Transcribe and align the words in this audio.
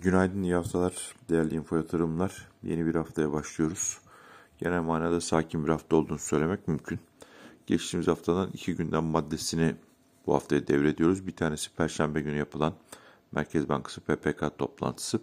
Günaydın, 0.00 0.42
iyi 0.42 0.54
haftalar 0.54 1.14
değerli 1.28 1.54
info 1.54 1.76
yatırımlar. 1.76 2.48
Yeni 2.62 2.86
bir 2.86 2.94
haftaya 2.94 3.32
başlıyoruz. 3.32 3.98
Genel 4.58 4.82
manada 4.82 5.20
sakin 5.20 5.64
bir 5.64 5.68
hafta 5.68 5.96
olduğunu 5.96 6.18
söylemek 6.18 6.68
mümkün. 6.68 6.98
Geçtiğimiz 7.66 8.08
haftadan 8.08 8.50
iki 8.52 8.76
günden 8.76 9.04
maddesini 9.04 9.74
bu 10.26 10.34
haftaya 10.34 10.66
devrediyoruz. 10.66 11.26
Bir 11.26 11.36
tanesi 11.36 11.74
Perşembe 11.74 12.20
günü 12.20 12.36
yapılan 12.36 12.74
Merkez 13.32 13.68
Bankası 13.68 14.00
PPK 14.00 14.58
toplantısı. 14.58 15.20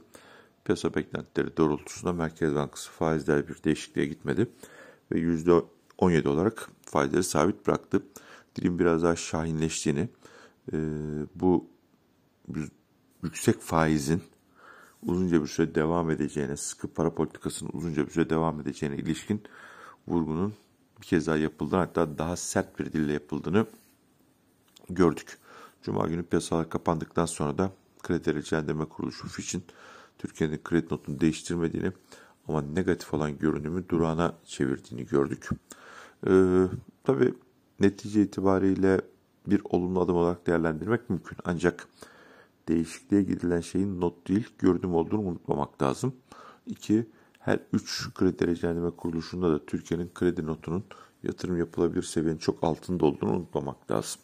Piyasa 0.66 0.96
beklentileri 0.96 1.58
doğrultusunda 1.58 2.14
Merkez 2.14 2.56
Bankası 2.56 2.92
faizler 2.92 3.48
bir 3.48 3.64
değişikliğe 3.64 4.08
gitmedi 4.08 4.50
ve 5.12 5.20
%17 5.20 6.28
olarak 6.28 6.70
faizleri 6.82 7.24
sabit 7.24 7.68
bıraktı. 7.68 8.04
Dilim 8.56 8.80
biraz 8.80 9.04
daha 9.04 9.16
şahinleştiğini, 9.16 10.10
bu 11.36 11.70
yüksek 13.24 13.62
faizin 13.62 14.24
uzunca 15.06 15.42
bir 15.42 15.48
süre 15.48 15.76
devam 15.76 16.12
edeceğine, 16.12 16.58
sıkı 16.58 16.88
para 16.88 17.16
politikasının 17.16 17.70
uzunca 17.74 18.06
bir 18.06 18.12
süre 18.12 18.30
devam 18.30 18.62
edeceğine 18.62 18.98
ilişkin 18.98 19.42
vurgunun 20.08 20.54
bir 21.02 21.06
kez 21.06 21.28
daha 21.28 21.38
yapıldığını 21.38 21.80
hatta 21.80 22.18
daha 22.18 22.36
sert 22.36 22.80
bir 22.80 22.94
dille 22.94 23.14
yapıldığını 23.14 23.66
gördük. 24.90 25.38
Cuma 25.84 26.08
günü 26.08 26.24
piyasalar 26.24 26.70
kapandıktan 26.70 27.26
sonra 27.26 27.58
da 27.58 27.72
kredi 28.04 28.26
derecelendirme 28.26 28.86
kuruluşu 28.86 29.28
Fitch'in 29.28 29.64
Türkiye'nin 30.18 30.60
kredi 30.64 30.94
notunu 30.94 31.20
değiştirmediğini 31.20 31.92
ama 32.48 32.62
negatif 32.62 33.14
olan 33.14 33.38
görünümü 33.38 33.90
durağına 33.90 34.36
çevirdiğini 34.46 35.06
gördük. 35.06 35.50
Ee, 36.28 36.66
tabii 37.04 37.34
netice 37.80 38.22
itibariyle 38.22 39.02
bir 39.48 39.62
olumlu 39.64 40.02
adım 40.02 40.16
olarak 40.16 40.48
değerlendirmek 40.48 41.10
mümkün. 41.10 41.38
Ancak 41.46 41.88
değişikliğe 42.68 43.22
gidilen 43.22 43.62
şeyin 43.62 44.02
not 44.02 44.28
değil 44.28 44.50
görünüm 44.60 44.96
olduğunu 44.96 45.22
unutmamak 45.22 45.82
lazım. 45.82 46.16
İki, 46.66 47.10
her 47.40 47.60
üç 47.74 48.14
kredi 48.14 48.40
derecelendirme 48.40 48.92
kuruluşunda 48.92 49.52
da 49.52 49.66
Türkiye'nin 49.66 50.12
kredi 50.14 50.46
notunun 50.46 50.84
yatırım 51.24 51.58
yapılabilir 51.58 52.04
seviyenin 52.04 52.40
çok 52.40 52.64
altında 52.64 53.06
olduğunu 53.06 53.32
unutmamak 53.32 53.92
lazım. 53.92 54.22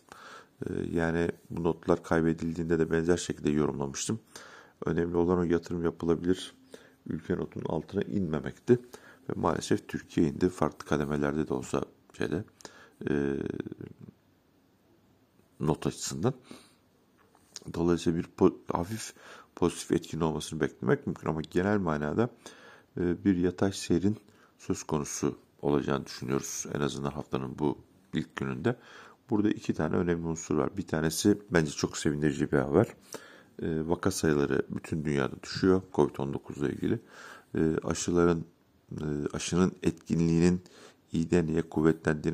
Ee, 0.65 0.73
yani 0.93 1.29
bu 1.49 1.63
notlar 1.63 2.03
kaybedildiğinde 2.03 2.79
de 2.79 2.91
benzer 2.91 3.17
şekilde 3.17 3.49
yorumlamıştım. 3.49 4.19
Önemli 4.85 5.17
olan 5.17 5.39
o 5.39 5.43
yatırım 5.43 5.83
yapılabilir 5.83 6.53
ülke 7.07 7.37
notunun 7.37 7.65
altına 7.65 8.01
inmemekti. 8.01 8.79
Ve 9.29 9.33
maalesef 9.35 9.87
Türkiye 9.87 10.27
indi. 10.27 10.49
Farklı 10.49 10.87
kademelerde 10.87 11.47
de 11.47 11.53
olsa 11.53 11.81
şeyde 12.17 12.43
e, 13.09 13.37
not 15.59 15.87
açısından. 15.87 16.33
Dolayısıyla 17.73 18.19
bir 18.19 18.23
po 18.23 18.55
hafif 18.71 19.13
pozitif 19.55 19.91
etkin 19.91 20.19
olmasını 20.19 20.59
beklemek 20.59 21.07
mümkün 21.07 21.29
ama 21.29 21.41
genel 21.41 21.77
manada 21.77 22.29
e, 22.97 23.25
bir 23.25 23.37
yatay 23.37 23.71
seyrin 23.71 24.17
söz 24.57 24.83
konusu 24.83 25.37
olacağını 25.61 26.05
düşünüyoruz. 26.05 26.65
En 26.73 26.79
azından 26.79 27.11
haftanın 27.11 27.59
bu 27.59 27.77
ilk 28.13 28.35
gününde. 28.35 28.75
Burada 29.29 29.49
iki 29.49 29.73
tane 29.73 29.95
önemli 29.95 30.27
unsur 30.27 30.57
var. 30.57 30.77
Bir 30.77 30.87
tanesi 30.87 31.37
bence 31.51 31.71
çok 31.71 31.97
sevindirici 31.97 32.51
bir 32.51 32.57
haber. 32.57 32.87
E, 33.61 33.87
vaka 33.87 34.11
sayıları 34.11 34.61
bütün 34.69 35.05
dünyada 35.05 35.43
düşüyor 35.43 35.81
COVID-19 35.93 36.59
ile 36.59 36.73
ilgili. 36.73 36.99
E, 37.55 37.77
aşıların 37.83 38.45
e, 38.91 39.05
aşının 39.33 39.71
etkinliğinin 39.83 40.61
iyiden 41.11 41.47
iyiye 41.47 41.61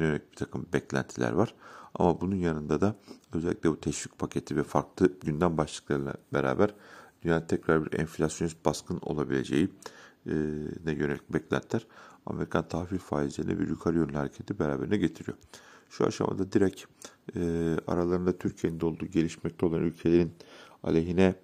yönelik 0.05 0.31
bir 0.31 0.37
takım 0.37 0.65
beklentiler 0.73 1.31
var. 1.31 1.55
Ama 1.93 2.21
bunun 2.21 2.35
yanında 2.35 2.81
da 2.81 2.95
özellikle 3.33 3.71
bu 3.71 3.79
teşvik 3.79 4.19
paketi 4.19 4.55
ve 4.55 4.63
farklı 4.63 5.19
gündem 5.19 5.57
başlıklarıyla 5.57 6.13
beraber 6.33 6.73
dünya 7.21 7.47
tekrar 7.47 7.85
bir 7.85 7.99
enflasyonist 7.99 8.65
baskın 8.65 8.99
olabileceği 9.01 9.69
e, 10.25 10.33
ne 10.85 10.91
yönelik 10.91 11.33
beklentiler 11.33 11.87
Amerikan 12.25 12.67
tahvil 12.67 12.97
faizlerine 12.97 13.59
bir 13.59 13.67
yukarı 13.67 13.97
yönlü 13.97 14.13
hareketi 14.13 14.59
beraberine 14.59 14.97
getiriyor. 14.97 15.37
Şu 15.89 16.05
aşamada 16.05 16.51
direkt 16.51 16.83
e, 17.35 17.39
aralarında 17.87 18.37
Türkiye'nin 18.37 18.79
olduğu 18.79 19.05
gelişmekte 19.05 19.65
olan 19.65 19.81
ülkelerin 19.81 20.33
aleyhine 20.83 21.35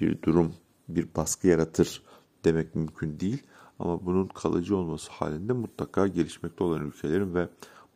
bir 0.00 0.22
durum, 0.22 0.54
bir 0.88 1.14
baskı 1.16 1.48
yaratır 1.48 2.02
demek 2.44 2.74
mümkün 2.74 3.20
değil. 3.20 3.42
Ama 3.80 4.06
bunun 4.06 4.26
kalıcı 4.26 4.76
olması 4.76 5.12
halinde 5.12 5.52
mutlaka 5.52 6.06
gelişmekte 6.06 6.64
olan 6.64 6.86
ülkelerin 6.86 7.34
ve 7.34 7.48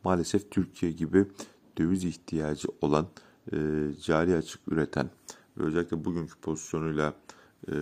maalesef 0.03 0.51
Türkiye 0.51 0.91
gibi 0.91 1.25
döviz 1.77 2.05
ihtiyacı 2.05 2.67
olan 2.81 3.07
e, 3.53 3.57
cari 4.01 4.35
açık 4.35 4.61
üreten 4.67 5.09
ve 5.57 5.63
özellikle 5.63 6.05
bugünkü 6.05 6.35
pozisyonuyla 6.35 7.13
e, 7.71 7.73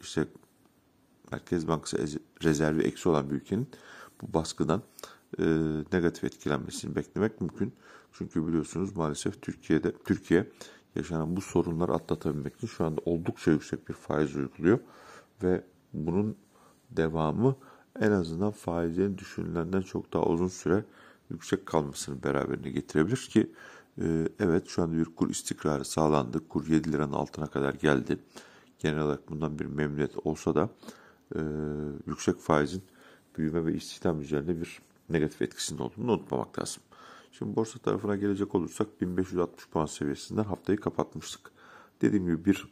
işte 0.00 0.28
Merkez 1.32 1.68
Bankası 1.68 2.20
rezervi 2.44 2.82
eksi 2.82 3.08
olan 3.08 3.30
bir 3.30 3.34
ülkenin 3.34 3.68
bu 4.22 4.34
baskıdan 4.34 4.82
e, 5.38 5.44
negatif 5.92 6.24
etkilenmesini 6.24 6.96
beklemek 6.96 7.40
mümkün. 7.40 7.72
Çünkü 8.12 8.46
biliyorsunuz 8.46 8.96
maalesef 8.96 9.42
Türkiye'de 9.42 9.92
Türkiye 10.04 10.50
yaşanan 10.94 11.36
bu 11.36 11.40
sorunları 11.40 11.92
atlatabilmek 11.92 12.56
için 12.56 12.66
şu 12.66 12.84
anda 12.84 13.00
oldukça 13.04 13.50
yüksek 13.50 13.88
bir 13.88 13.94
faiz 13.94 14.36
uyguluyor 14.36 14.78
ve 15.42 15.64
bunun 15.92 16.36
devamı 16.90 17.56
en 18.00 18.10
azından 18.10 18.50
faizlerin 18.50 19.18
düşünülenden 19.18 19.80
çok 19.80 20.12
daha 20.12 20.22
uzun 20.22 20.48
süre 20.48 20.84
yüksek 21.30 21.66
kalmasını 21.66 22.22
beraberine 22.22 22.70
getirebilir 22.70 23.16
ki 23.16 23.50
e, 24.00 24.28
evet 24.40 24.68
şu 24.68 24.82
anda 24.82 24.96
bir 24.96 25.04
kur 25.04 25.30
istikrarı 25.30 25.84
sağlandı. 25.84 26.48
Kur 26.48 26.66
7 26.66 26.92
liranın 26.92 27.12
altına 27.12 27.46
kadar 27.46 27.74
geldi. 27.74 28.18
Genel 28.78 29.00
olarak 29.00 29.30
bundan 29.30 29.58
bir 29.58 29.66
memnuniyet 29.66 30.26
olsa 30.26 30.54
da 30.54 30.68
e, 31.36 31.40
yüksek 32.06 32.38
faizin 32.38 32.82
büyüme 33.38 33.66
ve 33.66 33.74
istihdam 33.74 34.20
üzerinde 34.20 34.60
bir 34.60 34.80
negatif 35.10 35.42
etkisinin 35.42 35.78
olduğunu 35.78 36.12
unutmamak 36.12 36.58
lazım. 36.58 36.82
Şimdi 37.32 37.56
borsa 37.56 37.78
tarafına 37.78 38.16
gelecek 38.16 38.54
olursak 38.54 39.00
1560 39.00 39.68
puan 39.68 39.86
seviyesinden 39.86 40.44
haftayı 40.44 40.80
kapatmıştık. 40.80 41.50
Dediğim 42.02 42.26
gibi 42.26 42.44
bir 42.44 42.68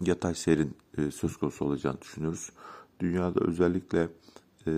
yatay 0.00 0.34
seyrin 0.34 0.76
e, 0.98 1.10
söz 1.10 1.36
konusu 1.36 1.64
olacağını 1.64 2.00
düşünüyoruz. 2.00 2.50
Dünyada 3.00 3.40
özellikle 3.40 4.08
e, 4.66 4.72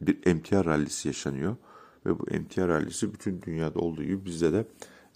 bir 0.00 0.18
emtia 0.26 0.64
rallisi 0.64 1.08
yaşanıyor. 1.08 1.56
Ve 2.06 2.18
bu 2.18 2.30
emtia 2.30 2.68
rallisi 2.68 3.12
bütün 3.12 3.42
dünyada 3.42 3.78
olduğu 3.78 4.02
gibi 4.02 4.24
bizde 4.24 4.52
de 4.52 4.66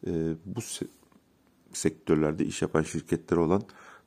e, 0.07 0.35
bu 0.45 0.61
se 0.61 0.87
sektörlerde 1.73 2.45
iş 2.45 2.63
yapan 2.63 2.83
şirketler 2.83 3.37
olan 3.37 3.63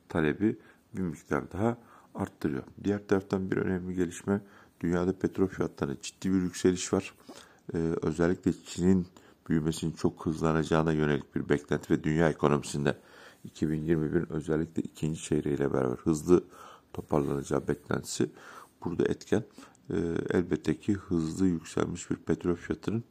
talebi 0.08 0.56
bir 0.94 1.02
miktar 1.02 1.52
daha 1.52 1.78
arttırıyor. 2.14 2.62
Diğer 2.84 3.06
taraftan 3.06 3.50
bir 3.50 3.56
önemli 3.56 3.94
gelişme 3.94 4.40
dünyada 4.80 5.18
petrol 5.18 5.46
fiyatlarında 5.46 6.00
ciddi 6.02 6.32
bir 6.32 6.42
yükseliş 6.42 6.92
var. 6.92 7.14
Ee, 7.74 7.78
özellikle 8.02 8.52
Çin'in 8.66 9.06
büyümesinin 9.48 9.92
çok 9.92 10.26
hızlanacağına 10.26 10.92
yönelik 10.92 11.34
bir 11.34 11.48
beklenti 11.48 11.94
ve 11.94 12.04
dünya 12.04 12.28
ekonomisinde 12.30 12.96
2021'in 13.48 14.32
özellikle 14.32 14.82
ikinci 14.82 15.22
çeyreğiyle 15.22 15.72
beraber 15.72 15.96
hızlı 15.96 16.44
toparlanacağı 16.92 17.68
beklentisi 17.68 18.30
burada 18.84 19.04
etken. 19.04 19.44
Ee, 19.90 19.96
elbette 20.30 20.78
ki 20.78 20.94
hızlı 20.94 21.46
yükselmiş 21.46 22.10
bir 22.10 22.16
petrol 22.16 22.54
fiyatının 22.54 23.04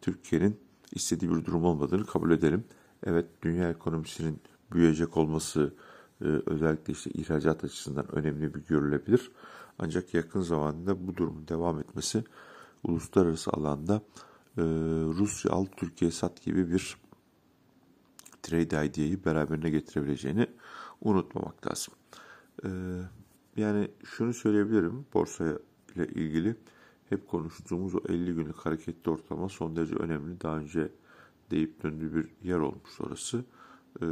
Türkiye'nin 0.00 0.60
istediği 0.92 1.30
bir 1.30 1.44
durum 1.44 1.64
olmadığını 1.64 2.06
kabul 2.06 2.30
edelim. 2.30 2.64
Evet 3.06 3.26
dünya 3.42 3.70
ekonomisinin 3.70 4.40
büyüyecek 4.72 5.16
olması 5.16 5.74
e, 6.20 6.24
özellikle 6.46 6.92
işte 6.92 7.10
ihracat 7.10 7.64
açısından 7.64 8.14
önemli 8.14 8.54
bir 8.54 8.60
görülebilir. 8.60 9.30
Ancak 9.78 10.14
yakın 10.14 10.40
zamanda 10.40 11.06
bu 11.06 11.16
durumun 11.16 11.48
devam 11.48 11.80
etmesi 11.80 12.24
uluslararası 12.84 13.50
alanda 13.50 13.94
e, 14.58 14.62
Rusya 15.18 15.52
al 15.52 15.66
Türkiye 15.76 16.10
sat 16.10 16.42
gibi 16.42 16.70
bir 16.70 16.96
trade 18.42 18.86
idea'yı 18.86 19.24
beraberine 19.24 19.70
getirebileceğini 19.70 20.46
unutmamak 21.00 21.66
lazım. 21.66 21.94
E, 22.64 22.68
yani 23.56 23.88
şunu 24.04 24.34
söyleyebilirim 24.34 25.06
borsa 25.14 25.58
ile 25.94 26.06
ilgili 26.06 26.56
hep 27.08 27.28
konuştuğumuz 27.28 27.94
o 27.94 28.00
50 28.08 28.34
günlük 28.34 28.56
hareketli 28.56 29.10
ortalama 29.10 29.48
son 29.48 29.76
derece 29.76 29.94
önemli. 29.94 30.40
Daha 30.40 30.58
önce 30.58 30.92
deyip 31.50 31.82
döndüğü 31.82 32.14
bir 32.14 32.48
yer 32.48 32.58
olmuş 32.58 33.00
orası. 33.00 33.44
Ee, 33.96 34.06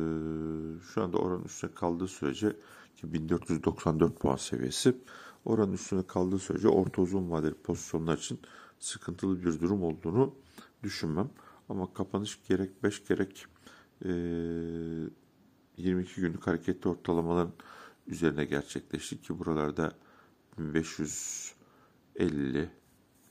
şu 0.93 1.03
anda 1.03 1.19
oranın 1.19 1.45
üstüne 1.45 1.71
kaldığı 1.75 2.09
sürece 2.09 2.57
ki 2.97 3.13
1494 3.13 4.21
puan 4.21 4.37
seviyesi 4.37 4.97
oranın 5.45 5.73
üstüne 5.73 6.07
kaldığı 6.07 6.39
sürece 6.39 6.69
orta 6.69 7.03
uzun 7.03 7.31
vadeli 7.31 7.55
pozisyonlar 7.55 8.19
için 8.19 8.41
sıkıntılı 8.79 9.45
bir 9.45 9.61
durum 9.61 9.83
olduğunu 9.83 10.35
düşünmem. 10.83 11.31
Ama 11.69 11.95
kapanış 11.95 12.41
gerek 12.49 12.83
5 12.83 13.09
gerek 13.09 13.47
e, 14.05 14.11
22 15.77 16.21
günlük 16.21 16.47
hareketli 16.47 16.91
ortalamaların 16.91 17.53
üzerine 18.07 18.45
gerçekleşti 18.45 19.21
ki 19.21 19.39
buralarda 19.39 19.93
1550 20.59 22.71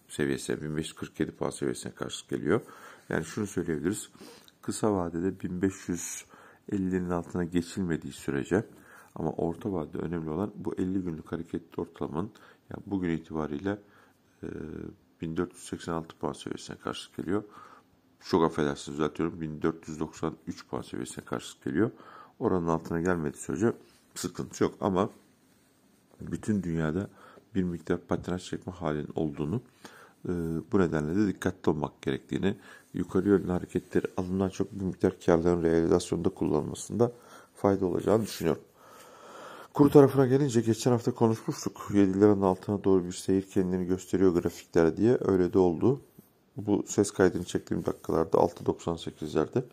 seviyesi 0.08 0.62
1547 0.62 1.32
puan 1.32 1.50
seviyesine 1.50 1.92
karşı 1.92 2.28
geliyor. 2.28 2.62
Yani 3.10 3.26
şunu 3.26 3.48
söyleyebiliriz. 3.48 4.10
Kısa 4.62 4.94
vadede 4.94 5.48
1550'nin 5.48 7.10
altına 7.10 7.44
geçilmediği 7.44 8.14
sürece 8.14 8.66
Ama 9.16 9.32
orta 9.32 9.72
vadede 9.72 9.98
önemli 9.98 10.30
olan 10.30 10.52
bu 10.56 10.76
50 10.76 11.02
günlük 11.02 11.32
hareketli 11.32 11.82
ortalamanın 11.82 12.32
yani 12.70 12.84
bugün 12.86 13.10
itibariyle 13.10 13.78
e, 14.44 14.48
1486 15.22 16.18
puan 16.18 16.34
seviyesine 16.34 16.78
karşı 16.78 17.12
geliyor. 17.18 17.44
Çok 18.20 18.44
affedersiniz 18.44 18.98
düzeltiyorum. 18.98 19.42
1493 19.42 20.68
puan 20.68 20.82
seviyesine 20.82 21.26
karşı 21.26 21.58
geliyor. 21.66 21.92
Oranın 22.40 22.68
altına 22.68 23.02
gelmedi 23.02 23.38
sürece 23.38 23.74
sıkıntı 24.16 24.64
yok 24.64 24.74
ama 24.82 25.10
bütün 26.22 26.64
dünyada 26.64 27.10
bir 27.56 27.64
miktar 27.64 27.98
patinaj 27.98 28.44
çekme 28.44 28.74
halinin 28.74 29.10
olduğunu 29.16 29.62
e, 30.26 30.32
bu 30.72 30.80
nedenle 30.80 31.16
de 31.16 31.28
dikkatli 31.28 31.70
olmak 31.70 32.02
gerektiğini 32.02 32.58
yukarı 32.94 33.30
yönlü 33.30 33.52
hareketleri 33.52 34.08
alımdan 34.18 34.50
çok 34.50 34.72
bir 34.72 34.86
miktar 34.86 35.14
karların 35.26 35.64
realizasyonda 35.64 36.30
kullanılmasında 36.30 37.12
fayda 37.56 37.86
olacağını 37.86 38.24
düşünüyorum. 38.24 38.62
Kuru 39.74 39.90
tarafına 39.90 40.28
gelince 40.28 40.62
geçen 40.62 40.92
hafta 40.92 41.12
konuşmuştuk. 41.12 41.88
7 41.94 42.20
liranın 42.20 42.42
altına 42.42 42.84
doğru 42.84 43.06
bir 43.06 43.12
seyir 43.12 43.42
kendini 43.42 43.86
gösteriyor 43.86 44.34
grafikler 44.34 44.98
diye. 44.98 45.18
Öyle 45.22 45.54
de 45.54 45.60
oldu. 45.60 46.02
Bu 46.58 46.84
ses 46.88 47.12
kaydını 47.12 47.44
çektiğim 47.44 47.86
dakikalarda 47.86 48.38
6.98'lerde. 48.38 49.64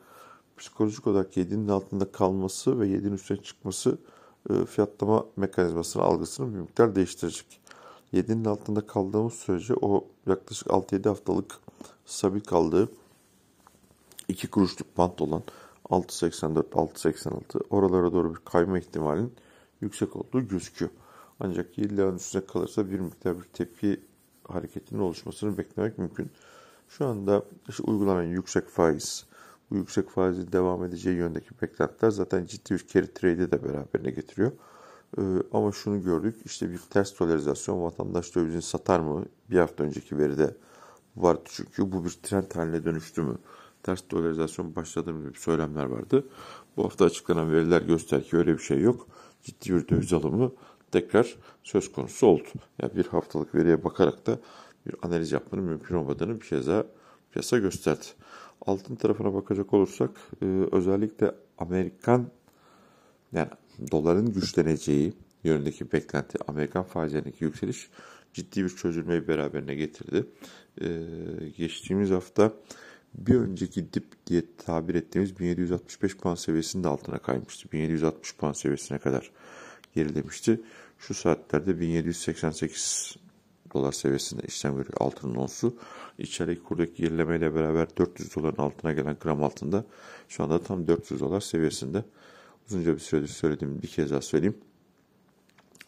Psikolojik 0.56 1.06
olarak 1.06 1.36
7'nin 1.36 1.68
altında 1.68 2.12
kalması 2.12 2.80
ve 2.80 2.86
7'nin 2.86 3.12
üstüne 3.12 3.42
çıkması 3.42 3.98
fiyatlama 4.68 5.26
mekanizmasını, 5.36 6.02
algısını 6.02 6.54
bir 6.54 6.58
miktar 6.58 6.94
değiştirecek. 6.94 7.60
7'nin 8.12 8.44
altında 8.44 8.86
kaldığımız 8.86 9.32
sürece 9.34 9.74
o 9.74 10.04
yaklaşık 10.26 10.68
6-7 10.68 11.08
haftalık 11.08 11.58
stabil 12.06 12.40
kaldığı 12.40 12.88
2 14.28 14.50
kuruşluk 14.50 14.98
bant 14.98 15.20
olan 15.22 15.42
6.84-6.86 15.84 17.60
oralara 17.70 18.12
doğru 18.12 18.34
bir 18.34 18.40
kayma 18.44 18.78
ihtimalinin 18.78 19.32
yüksek 19.80 20.16
olduğu 20.16 20.48
gözüküyor. 20.48 20.90
Ancak 21.40 21.78
7 21.78 21.96
liranın 21.96 22.16
üstüne 22.16 22.46
kalırsa 22.46 22.90
bir 22.90 23.00
miktar 23.00 23.38
bir 23.38 23.44
tepki 23.44 24.00
hareketinin 24.44 25.00
oluşmasını 25.00 25.58
beklemek 25.58 25.98
mümkün. 25.98 26.30
Şu 26.88 27.06
anda 27.06 27.42
işte 27.68 27.82
uygulanan 27.82 28.22
yüksek 28.22 28.68
faiz, 28.68 29.24
bu 29.70 29.76
yüksek 29.76 30.10
faizin 30.10 30.52
devam 30.52 30.84
edeceği 30.84 31.16
yöndeki 31.16 31.50
beklentiler 31.62 32.10
zaten 32.10 32.46
ciddi 32.46 32.74
bir 32.74 32.86
carry 32.86 33.06
trade'i 33.06 33.50
de 33.50 33.64
beraberine 33.64 34.10
getiriyor. 34.10 34.52
Ee, 35.18 35.22
ama 35.52 35.72
şunu 35.72 36.02
gördük 36.02 36.36
işte 36.44 36.70
bir 36.70 36.78
ters 36.78 37.20
dolarizasyon 37.20 37.82
vatandaş 37.82 38.34
dövizini 38.34 38.62
satar 38.62 39.00
mı? 39.00 39.24
Bir 39.50 39.58
hafta 39.58 39.84
önceki 39.84 40.18
veride 40.18 40.56
vardı 41.16 41.42
çünkü 41.44 41.92
bu 41.92 42.04
bir 42.04 42.10
trend 42.10 42.54
haline 42.54 42.84
dönüştü 42.84 43.22
mü? 43.22 43.38
Ters 43.82 44.02
dolarizasyon 44.10 44.76
başladı 44.76 45.12
mı 45.12 45.28
gibi 45.28 45.38
söylemler 45.38 45.84
vardı. 45.84 46.24
Bu 46.76 46.84
hafta 46.84 47.04
açıklanan 47.04 47.52
veriler 47.52 47.82
göster 47.82 48.24
ki 48.24 48.36
öyle 48.36 48.52
bir 48.52 48.62
şey 48.62 48.80
yok. 48.80 49.06
Ciddi 49.42 49.74
bir 49.74 49.88
döviz 49.88 50.12
alımı 50.12 50.52
tekrar 50.92 51.36
söz 51.62 51.92
konusu 51.92 52.26
oldu. 52.26 52.48
Yani 52.82 52.96
bir 52.96 53.06
haftalık 53.06 53.54
veriye 53.54 53.84
bakarak 53.84 54.26
da 54.26 54.38
bir 54.86 54.94
analiz 55.02 55.32
yapmanın 55.32 55.64
mümkün 55.64 55.94
olmadığını 55.94 56.40
bir 56.40 56.46
kez 56.46 56.66
daha 56.66 56.84
piyasa 57.32 57.58
gösterdi. 57.58 58.04
Altın 58.66 58.94
tarafına 58.94 59.34
bakacak 59.34 59.74
olursak 59.74 60.10
e, 60.42 60.46
özellikle 60.72 61.34
Amerikan 61.58 62.30
yani 63.32 63.48
doların 63.90 64.32
güçleneceği 64.32 65.12
yönündeki 65.44 65.92
beklenti, 65.92 66.38
Amerikan 66.48 66.82
faizlerindeki 66.82 67.44
yükseliş 67.44 67.88
ciddi 68.32 68.64
bir 68.64 68.68
çözülmeyi 68.68 69.28
beraberine 69.28 69.74
getirdi. 69.74 70.26
Ee, 70.80 70.88
geçtiğimiz 71.56 72.10
hafta 72.10 72.52
bir 73.14 73.34
önceki 73.34 73.92
dip 73.92 74.26
diye 74.26 74.42
tabir 74.66 74.94
ettiğimiz 74.94 75.38
1765 75.38 76.16
puan 76.16 76.34
seviyesinin 76.34 76.84
de 76.84 76.88
altına 76.88 77.18
kaymıştı. 77.18 77.72
1760 77.72 78.36
puan 78.36 78.52
seviyesine 78.52 78.98
kadar 78.98 79.30
gerilemişti. 79.94 80.60
Şu 80.98 81.14
saatlerde 81.14 81.80
1788 81.80 83.16
dolar 83.74 83.92
seviyesinde 83.92 84.42
işlem 84.46 84.76
görüyor 84.76 84.94
altının 85.00 85.34
onsu. 85.34 85.76
İçerideki 86.18 86.62
kurdaki 86.62 87.02
gerilemeyle 87.02 87.54
beraber 87.54 87.96
400 87.96 88.36
doların 88.36 88.62
altına 88.62 88.92
gelen 88.92 89.16
gram 89.20 89.44
altında 89.44 89.84
şu 90.28 90.44
anda 90.44 90.62
tam 90.62 90.88
400 90.88 91.20
dolar 91.20 91.40
seviyesinde. 91.40 92.04
Uzunca 92.68 92.94
bir 92.94 93.00
süredir 93.00 93.28
söylediğim 93.28 93.82
bir 93.82 93.88
kez 93.88 94.10
daha 94.10 94.20
söyleyeyim. 94.20 94.58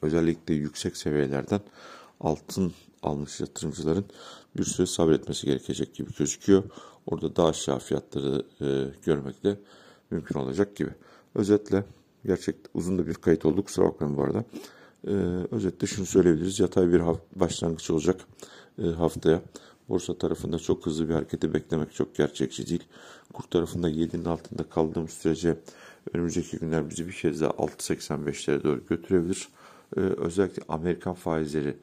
Özellikle 0.03 0.55
yüksek 0.55 0.97
seviyelerden 0.97 1.61
altın 2.21 2.73
almış 3.03 3.41
yatırımcıların 3.41 4.05
bir 4.57 4.65
süre 4.65 4.87
sabretmesi 4.87 5.47
gerekecek 5.47 5.95
gibi 5.95 6.15
gözüküyor. 6.19 6.65
Orada 7.07 7.37
daha 7.37 7.49
aşağı 7.49 7.79
fiyatları 7.79 8.45
e, 8.61 8.67
görmek 9.05 9.45
de 9.45 9.59
mümkün 10.11 10.39
olacak 10.39 10.77
gibi. 10.77 10.91
Özetle 11.35 11.85
gerçekten 12.25 12.71
uzun 12.75 12.99
da 12.99 13.07
bir 13.07 13.15
kayıt 13.15 13.45
oldu 13.45 13.65
kusura 13.65 13.87
bakmayın 13.87 14.17
bu 14.17 14.23
arada. 14.23 14.45
Ee, 15.07 15.11
özetle 15.51 15.87
şunu 15.87 16.07
söyleyebiliriz. 16.07 16.61
Yatay 16.61 16.93
bir 16.93 17.03
başlangıç 17.37 17.91
olacak 17.91 18.21
e, 18.83 18.87
haftaya. 18.87 19.43
Borsa 19.89 20.19
tarafında 20.19 20.59
çok 20.59 20.87
hızlı 20.87 21.09
bir 21.09 21.15
hareketi 21.15 21.55
beklemek 21.55 21.95
çok 21.95 22.15
gerçekçi 22.15 22.67
değil. 22.67 22.85
Kur 23.33 23.45
tarafında 23.45 23.91
7'nin 23.91 24.25
altında 24.25 24.63
kaldığımız 24.63 25.11
sürece 25.11 25.57
önümüzdeki 26.15 26.59
günler 26.59 26.91
bizi 26.91 27.09
bir 27.09 27.13
kez 27.13 27.41
daha 27.41 27.51
6.85'lere 27.51 28.63
doğru 28.63 28.87
götürebilir. 28.87 29.49
Ee, 29.97 30.01
özellikle 30.01 30.63
Amerikan 30.69 31.15
faizleri 31.15 31.77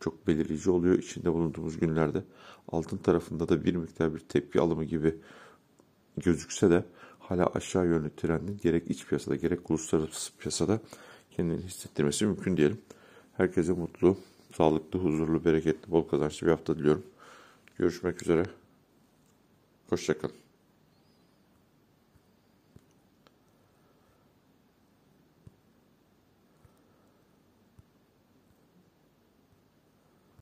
çok 0.00 0.26
belirleyici 0.26 0.70
oluyor 0.70 0.98
içinde 0.98 1.32
bulunduğumuz 1.32 1.78
günlerde. 1.78 2.22
Altın 2.68 2.96
tarafında 2.96 3.48
da 3.48 3.64
bir 3.64 3.74
miktar 3.76 4.14
bir 4.14 4.20
tepki 4.20 4.60
alımı 4.60 4.84
gibi 4.84 5.14
gözükse 6.16 6.70
de 6.70 6.84
hala 7.18 7.46
aşağı 7.46 7.86
yönlü 7.86 8.10
trendin 8.16 8.58
gerek 8.62 8.90
iç 8.90 9.06
piyasada 9.06 9.36
gerek 9.36 9.70
uluslararası 9.70 10.36
piyasada 10.38 10.80
kendini 11.36 11.62
hissettirmesi 11.62 12.26
mümkün 12.26 12.56
diyelim. 12.56 12.78
Herkese 13.36 13.72
mutlu, 13.72 14.16
sağlıklı, 14.56 14.98
huzurlu, 14.98 15.44
bereketli, 15.44 15.90
bol 15.90 16.02
kazançlı 16.02 16.46
bir 16.46 16.52
hafta 16.52 16.78
diliyorum. 16.78 17.02
Görüşmek 17.78 18.22
üzere. 18.22 18.42
Hoşçakalın. 19.90 20.43